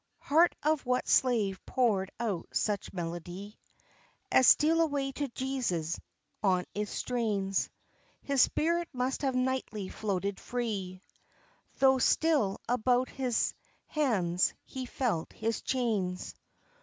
Heart 0.17 0.55
of 0.63 0.83
what 0.83 1.07
slave 1.07 1.63
poured 1.63 2.09
out 2.19 2.47
such 2.53 2.91
melody 2.91 3.59
As 4.31 4.47
"Steal 4.47 4.81
away 4.81 5.11
to 5.11 5.27
Jesus"? 5.27 5.99
On 6.41 6.65
its 6.73 6.89
strains 6.89 7.69
His 8.23 8.41
spirit 8.41 8.89
must 8.93 9.21
have 9.21 9.35
nightly 9.35 9.89
floated 9.89 10.39
free, 10.39 11.03
Though 11.77 11.99
still 11.99 12.57
about 12.67 13.09
his 13.09 13.53
hands 13.85 14.55
he 14.65 14.87
felt 14.87 15.33
his 15.33 15.61
chains. 15.61 16.33